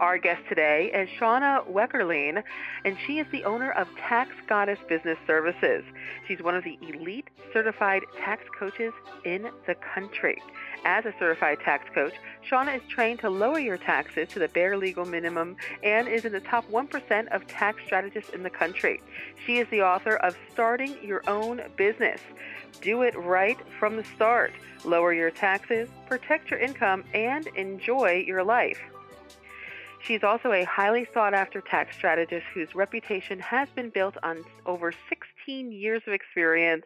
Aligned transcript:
Our 0.00 0.18
guest 0.18 0.42
today 0.48 0.90
is 0.92 1.08
Shauna 1.20 1.70
Wekherlien, 1.70 2.42
and 2.84 2.96
she 3.06 3.20
is 3.20 3.28
the 3.30 3.44
owner 3.44 3.70
of 3.70 3.86
Tax 3.96 4.32
Goddess 4.48 4.80
Business 4.88 5.18
Services. 5.24 5.84
She's 6.26 6.42
one 6.42 6.56
of 6.56 6.64
the 6.64 6.76
elite 6.82 7.28
certified 7.52 8.02
tax 8.18 8.42
coaches 8.58 8.92
in 9.24 9.48
the 9.68 9.76
country. 9.76 10.42
As 10.84 11.04
a 11.04 11.14
certified 11.20 11.60
tax 11.60 11.88
coach, 11.94 12.14
Shauna 12.50 12.76
is 12.76 12.82
trained 12.88 13.20
to 13.20 13.30
lower 13.30 13.60
your 13.60 13.78
taxes 13.78 14.28
to 14.30 14.40
the 14.40 14.48
bare 14.48 14.76
legal 14.76 15.04
minimum 15.04 15.56
and 15.84 16.08
is 16.08 16.24
in 16.24 16.32
the 16.32 16.40
top 16.40 16.68
1% 16.72 17.28
of 17.28 17.46
tax 17.46 17.78
strategists 17.86 18.30
in 18.30 18.42
the 18.42 18.50
country. 18.50 19.00
She 19.46 19.58
is 19.58 19.68
the 19.70 19.82
author 19.82 20.16
of 20.16 20.36
Starting 20.52 20.96
Your 21.04 21.22
Own 21.28 21.62
Business. 21.76 22.20
Do 22.80 23.02
it 23.02 23.16
right 23.16 23.58
from 23.78 23.96
the 23.96 24.04
start. 24.16 24.54
Lower 24.84 25.14
your 25.14 25.30
taxes, 25.30 25.88
protect 26.08 26.50
your 26.50 26.58
income, 26.58 27.04
and 27.14 27.46
enjoy 27.54 28.24
your 28.26 28.42
life. 28.42 28.80
She's 30.06 30.22
also 30.22 30.52
a 30.52 30.64
highly 30.64 31.06
sought 31.14 31.32
after 31.32 31.62
tax 31.62 31.96
strategist 31.96 32.44
whose 32.52 32.74
reputation 32.74 33.40
has 33.40 33.70
been 33.70 33.88
built 33.88 34.16
on 34.22 34.44
over 34.66 34.92
16 35.08 35.72
years 35.72 36.02
of 36.06 36.12
experience 36.12 36.84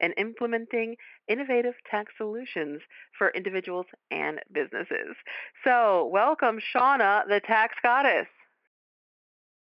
in 0.00 0.12
implementing 0.14 0.96
innovative 1.28 1.74
tax 1.88 2.12
solutions 2.16 2.80
for 3.16 3.30
individuals 3.30 3.86
and 4.10 4.40
businesses. 4.52 5.14
So, 5.62 6.10
welcome, 6.12 6.58
Shauna, 6.74 7.28
the 7.28 7.40
tax 7.40 7.76
goddess. 7.84 8.26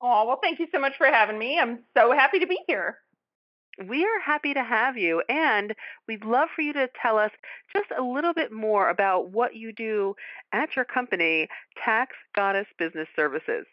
Oh, 0.02 0.26
well, 0.28 0.40
thank 0.44 0.60
you 0.60 0.68
so 0.74 0.80
much 0.80 0.98
for 0.98 1.08
having 1.08 1.40
me. 1.40 1.58
I'm 1.58 1.80
so 1.96 2.12
happy 2.12 2.40
to 2.40 2.48
be 2.48 2.60
here. 2.68 2.98
We 3.78 4.04
are 4.04 4.20
happy 4.26 4.54
to 4.54 4.64
have 4.64 4.98
you, 4.98 5.22
and 5.30 5.74
we'd 6.08 6.26
love 6.26 6.50
for 6.56 6.62
you 6.62 6.74
to 6.74 6.90
tell 7.02 7.18
us 7.18 7.32
just 7.72 7.88
a 7.98 8.02
little 8.02 8.34
bit 8.34 8.52
more 8.52 8.90
about 8.90 9.30
what 9.32 9.56
you 9.56 9.72
do 9.72 10.16
at 10.52 10.76
your 10.76 10.86
company, 10.86 11.48
Tax 11.84 12.16
Goddess 12.36 12.68
Business 12.78 13.08
Services. 13.16 13.66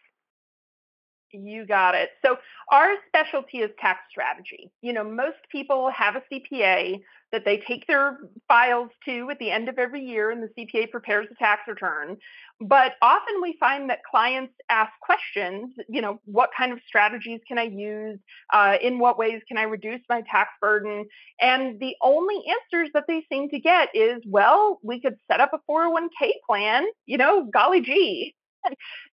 You 1.31 1.65
got 1.65 1.93
it. 1.93 2.11
So 2.25 2.37
our 2.71 2.95
specialty 3.07 3.59
is 3.59 3.71
tax 3.79 3.99
strategy. 4.09 4.71
You 4.81 4.93
know, 4.93 5.03
most 5.03 5.37
people 5.51 5.91
have 5.91 6.15
a 6.15 6.23
CPA 6.31 7.01
that 7.33 7.43
they 7.43 7.57
take 7.57 7.85
their 7.87 8.19
files 8.47 8.89
to 9.05 9.29
at 9.29 9.37
the 9.39 9.51
end 9.51 9.67
of 9.67 9.77
every 9.77 10.01
year 10.01 10.31
and 10.31 10.41
the 10.41 10.49
CPA 10.57 10.89
prepares 10.89 11.27
a 11.29 11.35
tax 11.35 11.63
return. 11.67 12.15
But 12.61 12.93
often 13.01 13.41
we 13.41 13.57
find 13.59 13.89
that 13.89 13.99
clients 14.09 14.53
ask 14.69 14.91
questions, 15.01 15.73
you 15.89 16.01
know, 16.01 16.21
what 16.23 16.51
kind 16.57 16.71
of 16.71 16.79
strategies 16.87 17.41
can 17.45 17.59
I 17.59 17.63
use? 17.63 18.19
Uh, 18.53 18.77
in 18.81 18.97
what 18.97 19.19
ways 19.19 19.41
can 19.47 19.57
I 19.57 19.63
reduce 19.63 19.99
my 20.09 20.23
tax 20.31 20.51
burden? 20.61 21.05
And 21.41 21.79
the 21.81 21.95
only 22.01 22.37
answers 22.47 22.89
that 22.93 23.03
they 23.07 23.25
seem 23.29 23.49
to 23.49 23.59
get 23.59 23.89
is, 23.93 24.21
well, 24.25 24.79
we 24.81 25.01
could 25.01 25.17
set 25.29 25.41
up 25.41 25.51
a 25.53 25.59
401k 25.69 26.31
plan, 26.47 26.85
you 27.05 27.17
know, 27.17 27.49
golly 27.53 27.81
gee 27.81 28.33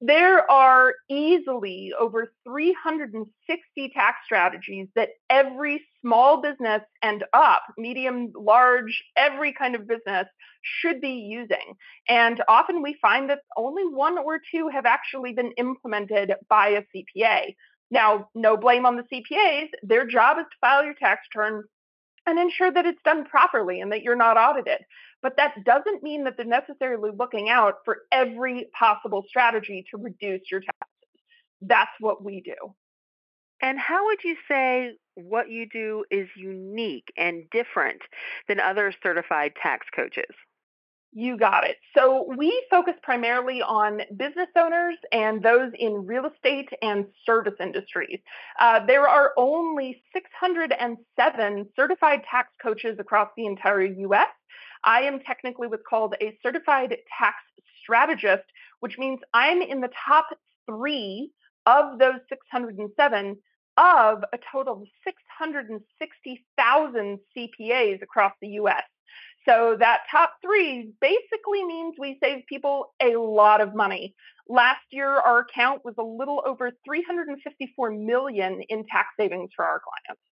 there 0.01 0.51
are 0.51 0.95
easily 1.11 1.93
over 1.99 2.33
360 2.45 3.93
tax 3.95 4.19
strategies 4.25 4.89
that 4.95 5.11
every 5.31 5.83
small 6.01 6.43
business 6.43 6.83
and 7.03 7.25
up, 7.33 7.63
medium, 7.79 8.33
large, 8.35 9.03
every 9.17 9.53
kind 9.53 9.75
of 9.75 9.87
business 9.87 10.27
should 10.63 11.01
be 11.01 11.27
using. 11.29 11.75
And 12.09 12.43
often 12.49 12.83
we 12.83 12.97
find 13.01 13.31
that 13.31 13.41
only 13.57 13.85
one 13.85 14.19
or 14.19 14.41
two 14.51 14.69
have 14.69 14.87
actually 14.87 15.33
been 15.33 15.53
implemented 15.57 16.33
by 16.49 16.69
a 16.69 16.83
CPA. 16.95 17.55
Now, 17.91 18.29
no 18.35 18.57
blame 18.57 18.87
on 18.87 18.97
the 18.97 19.03
CPAs. 19.03 19.69
Their 19.83 20.07
job 20.07 20.39
is 20.39 20.45
to 20.45 20.57
file 20.61 20.85
your 20.85 20.95
tax 20.95 21.21
return 21.35 21.65
and 22.27 22.39
ensure 22.39 22.71
that 22.73 22.87
it's 22.87 23.03
done 23.05 23.25
properly 23.25 23.81
and 23.81 23.93
that 23.93 24.03
you're 24.03 24.17
not 24.17 24.37
audited. 24.37 24.79
But 25.23 25.37
that 25.37 25.65
doesn't 25.65 26.03
mean 26.03 26.25
that 26.25 26.37
they're 26.37 26.47
necessarily 26.47 27.11
looking 27.17 27.49
out 27.49 27.77
for 27.85 27.99
every 28.11 28.69
possible 28.79 29.25
strategy 29.29 29.85
to 29.91 29.97
reduce 29.97 30.51
your 30.51 30.61
taxes. 30.61 31.21
That's 31.61 31.93
what 32.01 32.25
we 32.25 32.41
do. 32.41 32.75
And 33.61 33.79
how 33.79 34.07
would 34.07 34.25
you 34.25 34.37
say 34.49 34.97
what 35.15 35.49
you 35.49 35.69
do 35.69 36.05
is 36.11 36.29
unique 36.37 37.13
and 37.17 37.45
different 37.51 38.03
than 38.49 38.59
other 38.59 38.93
certified 39.03 39.53
tax 39.63 39.87
coaches? 39.95 40.35
You 41.15 41.37
got 41.37 41.69
it. 41.69 41.77
So 41.95 42.27
we 42.37 42.67
focus 42.71 42.95
primarily 43.03 43.61
on 43.61 44.01
business 44.17 44.49
owners 44.57 44.97
and 45.13 45.43
those 45.43 45.71
in 45.79 46.07
real 46.07 46.25
estate 46.25 46.71
and 46.81 47.05
service 47.27 47.55
industries. 47.61 48.19
Uh, 48.59 48.85
there 48.87 49.07
are 49.07 49.33
only 49.37 50.03
607 50.15 51.69
certified 51.77 52.23
tax 52.29 52.49
coaches 52.63 52.97
across 52.99 53.29
the 53.37 53.45
entire 53.45 53.83
US. 53.83 54.29
I 54.85 55.03
am 55.03 55.21
technically 55.21 55.69
what's 55.69 55.83
called 55.89 56.15
a 56.21 56.37
certified 56.43 56.97
tax 57.19 57.37
strategist, 57.83 58.45
which 58.81 58.99
means 58.99 59.21
I'm 59.35 59.63
in 59.63 59.81
the 59.81 59.91
top 60.07 60.27
three 60.67 61.31
of 61.67 61.99
those 61.99 62.21
607 62.29 63.37
of 63.79 64.23
a 64.33 64.39
total 64.51 64.83
of 64.83 64.89
660,000 65.05 67.19
CPAs 67.37 68.03
across 68.03 68.33
the 68.41 68.49
US. 68.49 68.83
So 69.49 69.77
that 69.79 70.01
top 70.11 70.35
three 70.43 70.93
basically 71.01 71.65
means 71.65 71.95
we 71.99 72.19
save 72.23 72.47
people 72.47 72.95
a 73.03 73.17
lot 73.17 73.61
of 73.61 73.75
money. 73.75 74.15
Last 74.49 74.81
year, 74.91 75.09
our 75.09 75.41
account 75.41 75.85
was 75.85 75.95
a 75.99 76.03
little 76.03 76.43
over 76.47 76.71
354 76.85 77.91
million 77.91 78.63
in 78.69 78.85
tax 78.87 79.09
savings 79.19 79.51
for 79.55 79.65
our 79.65 79.81
clients. 79.81 80.23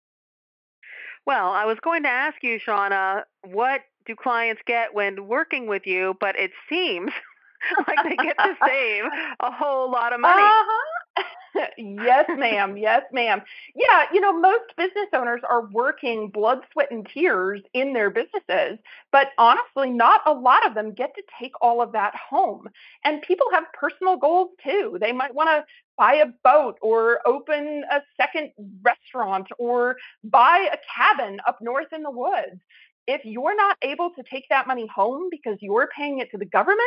Well, 1.25 1.51
I 1.51 1.65
was 1.65 1.77
going 1.81 2.03
to 2.03 2.09
ask 2.09 2.41
you, 2.41 2.59
Shauna, 2.59 3.23
what 3.43 3.81
do 4.05 4.15
clients 4.15 4.61
get 4.65 4.93
when 4.93 5.27
working 5.27 5.67
with 5.67 5.85
you? 5.85 6.15
But 6.19 6.35
it 6.37 6.51
seems 6.69 7.11
like 7.87 7.97
they 8.03 8.15
get 8.15 8.37
to 8.37 8.55
save 8.65 9.03
a 9.39 9.51
whole 9.51 9.91
lot 9.91 10.13
of 10.13 10.19
money. 10.21 10.41
Uh-huh. 10.41 11.65
yes, 11.77 12.25
ma'am. 12.37 12.77
Yes, 12.77 13.03
ma'am. 13.11 13.41
Yeah, 13.75 14.05
you 14.13 14.21
know, 14.21 14.31
most 14.33 14.75
business 14.77 15.07
owners 15.13 15.41
are 15.49 15.67
working 15.67 16.29
blood, 16.29 16.59
sweat, 16.71 16.91
and 16.91 17.05
tears 17.13 17.61
in 17.73 17.93
their 17.93 18.09
businesses, 18.09 18.79
but 19.11 19.27
honestly, 19.37 19.89
not 19.89 20.21
a 20.25 20.33
lot 20.33 20.65
of 20.65 20.73
them 20.75 20.93
get 20.93 21.13
to 21.15 21.23
take 21.39 21.51
all 21.61 21.81
of 21.81 21.91
that 21.91 22.13
home. 22.15 22.67
And 23.03 23.21
people 23.21 23.47
have 23.53 23.65
personal 23.73 24.15
goals 24.17 24.51
too. 24.63 24.97
They 24.99 25.11
might 25.11 25.35
want 25.35 25.49
to 25.49 25.65
buy 25.97 26.15
a 26.15 26.27
boat 26.43 26.77
or 26.81 27.19
open 27.27 27.83
a 27.91 28.01
second 28.17 28.51
restaurant 28.81 29.47
or 29.59 29.97
buy 30.23 30.69
a 30.71 30.77
cabin 30.95 31.39
up 31.47 31.59
north 31.61 31.91
in 31.93 32.01
the 32.03 32.11
woods. 32.11 32.61
If 33.07 33.21
you're 33.25 33.55
not 33.55 33.77
able 33.81 34.11
to 34.15 34.23
take 34.31 34.45
that 34.49 34.67
money 34.67 34.87
home 34.93 35.29
because 35.31 35.57
you're 35.61 35.89
paying 35.95 36.19
it 36.19 36.29
to 36.31 36.37
the 36.37 36.45
government, 36.45 36.79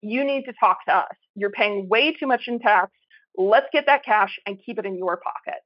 you 0.00 0.24
need 0.24 0.44
to 0.44 0.52
talk 0.58 0.84
to 0.86 0.94
us. 0.94 1.14
You're 1.34 1.50
paying 1.50 1.88
way 1.88 2.12
too 2.12 2.26
much 2.26 2.48
in 2.48 2.58
tax 2.58 2.90
Let's 3.36 3.66
get 3.72 3.86
that 3.86 4.04
cash 4.04 4.38
and 4.46 4.58
keep 4.64 4.78
it 4.78 4.86
in 4.86 4.96
your 4.96 5.16
pocket. 5.16 5.60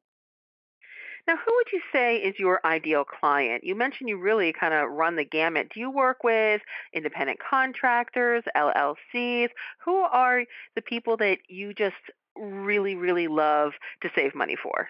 Now, 1.26 1.34
who 1.36 1.52
would 1.56 1.72
you 1.72 1.80
say 1.92 2.18
is 2.18 2.36
your 2.38 2.60
ideal 2.64 3.04
client? 3.04 3.64
You 3.64 3.74
mentioned 3.74 4.08
you 4.08 4.16
really 4.16 4.52
kind 4.52 4.72
of 4.72 4.90
run 4.90 5.16
the 5.16 5.24
gamut. 5.24 5.70
Do 5.74 5.80
you 5.80 5.90
work 5.90 6.22
with 6.22 6.60
independent 6.94 7.40
contractors, 7.40 8.44
LLCs? 8.56 9.48
Who 9.84 9.96
are 9.96 10.44
the 10.76 10.82
people 10.82 11.16
that 11.16 11.38
you 11.48 11.74
just 11.74 11.96
really, 12.36 12.94
really 12.94 13.26
love 13.26 13.72
to 14.02 14.10
save 14.14 14.36
money 14.36 14.54
for? 14.62 14.88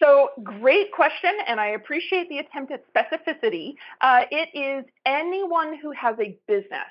So, 0.00 0.30
great 0.42 0.92
question, 0.92 1.30
and 1.46 1.60
I 1.60 1.68
appreciate 1.68 2.28
the 2.28 2.38
attempt 2.38 2.72
at 2.72 2.84
specificity. 2.92 3.74
Uh, 4.00 4.22
it 4.30 4.48
is 4.54 4.84
anyone 5.04 5.76
who 5.78 5.92
has 5.92 6.16
a 6.18 6.38
business. 6.48 6.88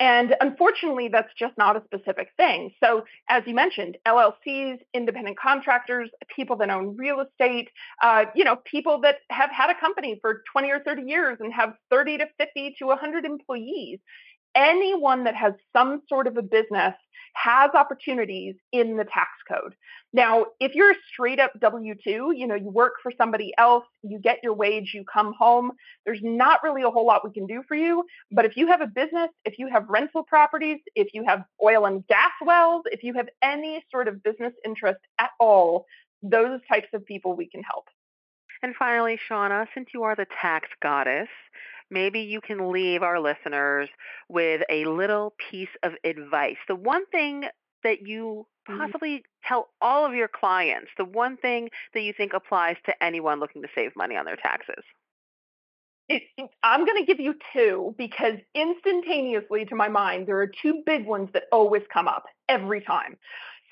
And 0.00 0.34
unfortunately, 0.40 1.08
that's 1.08 1.32
just 1.38 1.56
not 1.56 1.76
a 1.76 1.82
specific 1.84 2.28
thing. 2.36 2.72
So, 2.82 3.04
as 3.28 3.44
you 3.46 3.54
mentioned, 3.54 3.96
LLCs, 4.06 4.78
independent 4.92 5.38
contractors, 5.38 6.10
people 6.34 6.56
that 6.56 6.70
own 6.70 6.96
real 6.96 7.20
estate, 7.20 7.70
uh, 8.02 8.24
you 8.34 8.44
know, 8.44 8.56
people 8.64 9.00
that 9.02 9.18
have 9.30 9.50
had 9.50 9.70
a 9.70 9.78
company 9.78 10.18
for 10.20 10.42
20 10.50 10.70
or 10.70 10.80
30 10.80 11.02
years 11.02 11.38
and 11.40 11.52
have 11.52 11.74
30 11.90 12.18
to 12.18 12.26
50 12.38 12.74
to 12.78 12.86
100 12.86 13.24
employees. 13.24 14.00
Anyone 14.54 15.24
that 15.24 15.34
has 15.34 15.54
some 15.72 16.02
sort 16.08 16.26
of 16.26 16.36
a 16.36 16.42
business 16.42 16.94
has 17.34 17.70
opportunities 17.74 18.54
in 18.72 18.96
the 18.96 19.04
tax 19.04 19.30
code. 19.48 19.74
Now, 20.12 20.46
if 20.60 20.74
you're 20.74 20.92
a 20.92 20.96
straight 21.12 21.40
up 21.40 21.52
W 21.58 21.94
2, 22.02 22.32
you 22.36 22.46
know, 22.46 22.54
you 22.54 22.70
work 22.70 22.94
for 23.02 23.12
somebody 23.18 23.52
else, 23.58 23.84
you 24.02 24.20
get 24.20 24.38
your 24.42 24.54
wage, 24.54 24.92
you 24.94 25.04
come 25.12 25.34
home, 25.36 25.72
there's 26.06 26.20
not 26.22 26.62
really 26.62 26.82
a 26.82 26.90
whole 26.90 27.06
lot 27.06 27.24
we 27.24 27.32
can 27.32 27.46
do 27.46 27.64
for 27.66 27.74
you. 27.74 28.04
But 28.30 28.44
if 28.44 28.56
you 28.56 28.68
have 28.68 28.80
a 28.80 28.86
business, 28.86 29.30
if 29.44 29.58
you 29.58 29.68
have 29.68 29.88
rental 29.88 30.22
properties, 30.22 30.78
if 30.94 31.08
you 31.12 31.24
have 31.26 31.42
oil 31.62 31.86
and 31.86 32.06
gas 32.06 32.30
wells, 32.40 32.84
if 32.86 33.02
you 33.02 33.14
have 33.14 33.28
any 33.42 33.84
sort 33.90 34.06
of 34.06 34.22
business 34.22 34.52
interest 34.64 35.00
at 35.18 35.30
all, 35.40 35.86
those 36.22 36.60
types 36.68 36.88
of 36.94 37.04
people 37.04 37.34
we 37.34 37.48
can 37.48 37.62
help. 37.62 37.86
And 38.62 38.74
finally, 38.76 39.18
Shauna, 39.28 39.66
since 39.74 39.88
you 39.92 40.04
are 40.04 40.14
the 40.14 40.26
tax 40.40 40.68
goddess, 40.80 41.28
maybe 41.94 42.20
you 42.20 42.42
can 42.42 42.70
leave 42.70 43.02
our 43.02 43.20
listeners 43.20 43.88
with 44.28 44.60
a 44.68 44.84
little 44.84 45.32
piece 45.50 45.74
of 45.82 45.92
advice. 46.04 46.56
The 46.68 46.74
one 46.74 47.06
thing 47.06 47.44
that 47.84 48.06
you 48.06 48.46
mm-hmm. 48.68 48.78
possibly 48.78 49.22
tell 49.46 49.68
all 49.80 50.04
of 50.04 50.14
your 50.14 50.28
clients, 50.28 50.90
the 50.98 51.04
one 51.04 51.36
thing 51.38 51.70
that 51.94 52.02
you 52.02 52.12
think 52.12 52.32
applies 52.34 52.76
to 52.86 53.02
anyone 53.02 53.40
looking 53.40 53.62
to 53.62 53.68
save 53.74 53.92
money 53.96 54.16
on 54.16 54.26
their 54.26 54.36
taxes. 54.36 54.84
It, 56.08 56.24
I'm 56.62 56.84
going 56.84 56.98
to 56.98 57.06
give 57.06 57.20
you 57.20 57.34
two 57.54 57.94
because 57.96 58.34
instantaneously 58.54 59.64
to 59.66 59.74
my 59.74 59.88
mind, 59.88 60.26
there 60.26 60.38
are 60.40 60.50
two 60.60 60.82
big 60.84 61.06
ones 61.06 61.30
that 61.32 61.44
always 61.50 61.82
come 61.90 62.08
up 62.08 62.24
every 62.48 62.82
time. 62.82 63.16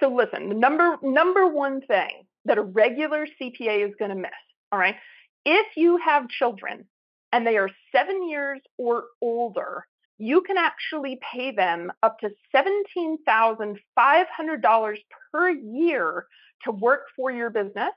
So 0.00 0.08
listen, 0.08 0.48
the 0.48 0.54
number 0.54 0.96
number 1.02 1.46
one 1.46 1.82
thing 1.82 2.24
that 2.46 2.56
a 2.56 2.62
regular 2.62 3.26
CPA 3.40 3.86
is 3.86 3.94
going 3.98 4.10
to 4.10 4.16
miss, 4.16 4.30
all 4.70 4.78
right? 4.78 4.96
If 5.44 5.76
you 5.76 5.98
have 5.98 6.28
children 6.28 6.86
and 7.32 7.46
they 7.46 7.56
are 7.56 7.70
7 7.94 8.28
years 8.28 8.60
or 8.78 9.04
older, 9.20 9.86
you 10.18 10.42
can 10.42 10.58
actually 10.58 11.18
pay 11.32 11.50
them 11.50 11.90
up 12.02 12.18
to 12.20 12.30
$17,500 12.54 14.96
per 15.32 15.50
year 15.50 16.26
to 16.64 16.70
work 16.70 17.02
for 17.16 17.30
your 17.30 17.50
business 17.50 17.92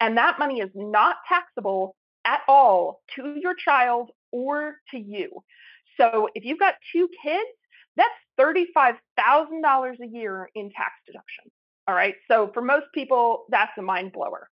and 0.00 0.16
that 0.16 0.38
money 0.38 0.60
is 0.60 0.70
not 0.74 1.16
taxable 1.28 1.96
at 2.24 2.40
all 2.48 3.02
to 3.14 3.36
your 3.40 3.54
child 3.54 4.10
or 4.32 4.76
to 4.90 4.98
you. 4.98 5.44
So 5.98 6.28
if 6.34 6.44
you've 6.44 6.58
got 6.58 6.74
two 6.92 7.08
kids, 7.22 7.48
that's 7.96 8.10
$35,000 8.38 10.00
a 10.00 10.06
year 10.06 10.50
in 10.54 10.70
tax 10.70 10.92
deduction. 11.06 11.50
All 11.88 11.94
right. 11.94 12.14
So 12.28 12.50
for 12.52 12.60
most 12.60 12.86
people, 12.94 13.46
that's 13.48 13.72
a 13.78 13.82
mind 13.82 14.12
blower. 14.12 14.50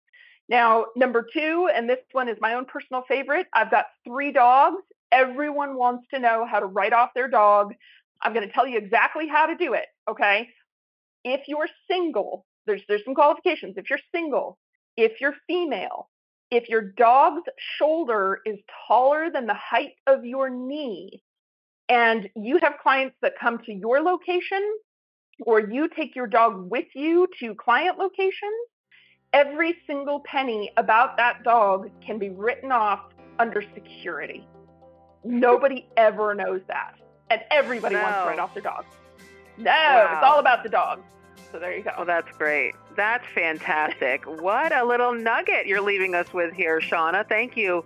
Now, 0.48 0.86
number 0.96 1.26
two, 1.30 1.68
and 1.74 1.88
this 1.88 1.98
one 2.12 2.28
is 2.28 2.38
my 2.40 2.54
own 2.54 2.64
personal 2.64 3.02
favorite, 3.06 3.46
I've 3.52 3.70
got 3.70 3.86
three 4.06 4.32
dogs. 4.32 4.82
Everyone 5.12 5.76
wants 5.76 6.06
to 6.12 6.18
know 6.18 6.46
how 6.50 6.60
to 6.60 6.66
write 6.66 6.92
off 6.92 7.10
their 7.14 7.28
dog. 7.28 7.74
I'm 8.22 8.32
going 8.32 8.46
to 8.46 8.52
tell 8.52 8.66
you 8.66 8.78
exactly 8.78 9.28
how 9.28 9.46
to 9.46 9.56
do 9.56 9.74
it. 9.74 9.86
Okay. 10.10 10.48
If 11.24 11.42
you're 11.48 11.68
single, 11.90 12.46
there's, 12.66 12.82
there's 12.88 13.04
some 13.04 13.14
qualifications. 13.14 13.74
If 13.76 13.90
you're 13.90 13.98
single, 14.14 14.58
if 14.96 15.20
you're 15.20 15.34
female, 15.46 16.08
if 16.50 16.68
your 16.68 16.92
dog's 16.96 17.42
shoulder 17.78 18.40
is 18.46 18.58
taller 18.86 19.30
than 19.30 19.46
the 19.46 19.54
height 19.54 19.92
of 20.06 20.24
your 20.24 20.48
knee, 20.48 21.22
and 21.88 22.28
you 22.34 22.58
have 22.62 22.74
clients 22.82 23.16
that 23.22 23.34
come 23.40 23.58
to 23.66 23.72
your 23.72 24.00
location, 24.00 24.62
or 25.46 25.60
you 25.60 25.88
take 25.88 26.16
your 26.16 26.26
dog 26.26 26.70
with 26.70 26.86
you 26.94 27.28
to 27.40 27.54
client 27.54 27.98
locations, 27.98 28.52
every 29.32 29.76
single 29.86 30.20
penny 30.20 30.70
about 30.76 31.16
that 31.16 31.42
dog 31.42 31.90
can 32.04 32.19
be 32.19 32.30
written 32.30 32.72
off 32.72 33.00
under 33.38 33.62
security. 33.75 34.46
Nobody 35.25 35.86
ever 35.96 36.34
knows 36.34 36.60
that. 36.69 36.94
And 37.30 37.42
everybody 37.50 37.94
no. 37.94 38.02
wants 38.02 38.19
to 38.19 38.25
write 38.26 38.38
off 38.38 38.54
their 38.54 38.62
dog. 38.62 38.84
No, 39.58 39.70
wow. 39.70 40.10
it's 40.14 40.25
all 40.25 40.38
about 40.38 40.62
the 40.62 40.69
dog. 40.69 41.02
So 41.52 41.58
there 41.58 41.76
you 41.76 41.82
go. 41.82 41.90
Well, 41.96 42.06
that's 42.06 42.30
great. 42.36 42.75
That's 42.96 43.25
fantastic. 43.34 44.25
what 44.40 44.75
a 44.75 44.84
little 44.84 45.12
nugget 45.12 45.66
you're 45.66 45.81
leaving 45.81 46.14
us 46.14 46.32
with 46.32 46.54
here, 46.54 46.81
Shauna. 46.81 47.28
Thank 47.28 47.56
you 47.56 47.84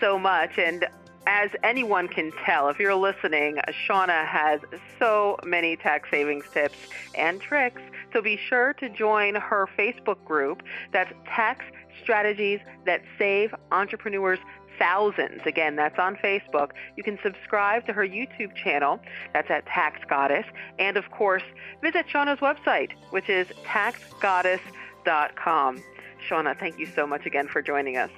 so 0.00 0.18
much. 0.18 0.58
And 0.58 0.86
as 1.26 1.50
anyone 1.62 2.08
can 2.08 2.32
tell, 2.44 2.68
if 2.68 2.78
you're 2.78 2.94
listening, 2.94 3.58
Shauna 3.86 4.26
has 4.26 4.60
so 4.98 5.38
many 5.44 5.76
tax 5.76 6.10
savings 6.10 6.44
tips 6.52 6.76
and 7.14 7.40
tricks. 7.40 7.80
So 8.14 8.22
be 8.22 8.38
sure 8.48 8.72
to 8.74 8.88
join 8.88 9.34
her 9.34 9.68
Facebook 9.76 10.24
group. 10.24 10.62
That's 10.92 11.12
Tax 11.26 11.64
Strategies 12.00 12.60
That 12.86 13.02
Save 13.18 13.52
Entrepreneurs 13.72 14.38
thousands. 14.78 15.42
Again, 15.46 15.74
that's 15.76 15.98
on 15.98 16.16
Facebook. 16.16 16.70
You 16.96 17.02
can 17.02 17.18
subscribe 17.22 17.86
to 17.86 17.92
her 17.92 18.06
YouTube 18.06 18.54
channel. 18.54 19.00
That's 19.32 19.50
at 19.50 19.66
Tax 19.66 19.98
Goddess. 20.08 20.46
And 20.78 20.96
of 20.96 21.10
course, 21.10 21.42
visit 21.82 22.06
Shauna's 22.06 22.38
website, 22.40 22.92
which 23.10 23.28
is 23.28 23.48
taxgoddess.com. 23.64 25.82
Shauna, 26.28 26.56
thank 26.58 26.78
you 26.78 26.86
so 26.86 27.06
much 27.06 27.26
again 27.26 27.48
for 27.48 27.60
joining 27.60 27.96
us. 27.96 28.10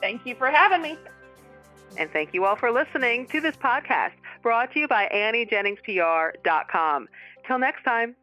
Thank 0.00 0.26
you 0.26 0.34
for 0.34 0.50
having 0.50 0.82
me. 0.82 0.98
And 1.96 2.10
thank 2.10 2.34
you 2.34 2.44
all 2.44 2.56
for 2.56 2.70
listening 2.70 3.26
to 3.28 3.40
this 3.40 3.56
podcast 3.56 4.12
brought 4.42 4.74
to 4.74 4.80
you 4.80 4.88
by 4.88 5.08
AnnieJenningsPR.com. 5.12 7.08
Till 7.46 7.58
next 7.58 7.82
time. 7.84 8.14